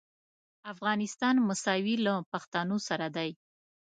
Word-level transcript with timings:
افغانستان 0.73 1.35
مساوي 1.47 1.95
له 2.05 2.13
پښتنو 2.31 2.77
سره 2.87 3.07
دی. 3.15 3.29